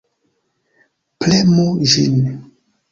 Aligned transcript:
Premu 1.25 1.69
ĝin. 1.95 2.21